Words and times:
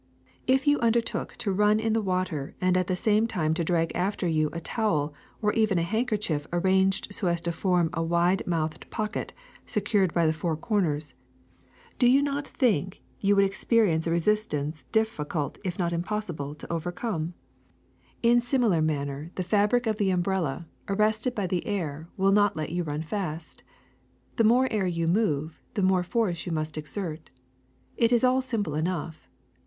^'If 0.47 0.65
you 0.65 0.79
undertook 0.79 1.35
to 1.35 1.51
run 1.51 1.79
in 1.79 1.93
the 1.93 2.01
water 2.01 2.55
and 2.59 2.75
at 2.75 2.87
the 2.87 2.95
same 2.95 3.27
time 3.27 3.53
to 3.53 3.63
drag 3.63 3.91
after 3.93 4.27
you 4.27 4.49
a 4.51 4.59
towel 4.59 5.13
or 5.43 5.53
even 5.53 5.77
a 5.77 5.83
hand 5.83 6.07
kerchief 6.07 6.47
arranged 6.51 7.09
so 7.13 7.27
as 7.27 7.39
to 7.41 7.51
form 7.51 7.91
a 7.93 8.01
wide 8.01 8.41
mouthed 8.47 8.89
pocket 8.89 9.31
secured 9.67 10.11
by 10.11 10.25
the 10.25 10.33
four 10.33 10.57
corners, 10.57 11.13
do 11.99 12.07
you 12.07 12.23
not 12.23 12.47
think 12.47 13.03
292 13.21 13.27
AIR 13.27 13.95
293 14.01 14.07
you 14.07 14.07
would 14.07 14.07
experience 14.07 14.07
a 14.07 14.09
resistance 14.09 14.83
difficult 14.91 15.59
if 15.63 15.77
not 15.77 15.93
im 15.93 16.01
possible 16.01 16.55
to 16.55 16.73
overcome? 16.73 17.35
In 18.23 18.41
similar 18.41 18.81
manner 18.81 19.29
the 19.35 19.43
fabric 19.43 19.85
of 19.85 19.97
the 19.97 20.09
umbrella, 20.09 20.65
arrested 20.89 21.35
by 21.35 21.45
the 21.45 21.63
air, 21.67 22.09
will 22.17 22.31
not 22.31 22.55
let 22.57 22.71
you 22.71 22.81
run 22.81 23.03
fast. 23.03 23.61
The 24.37 24.43
more 24.43 24.67
air 24.71 24.87
you 24.87 25.05
move, 25.05 25.61
the 25.75 25.83
more 25.83 26.01
force 26.01 26.47
you 26.47 26.51
must 26.51 26.75
exert. 26.75 27.29
It 27.97 28.11
is 28.11 28.23
all 28.23 28.41
simple 28.41 28.73
enough. 28.73 29.29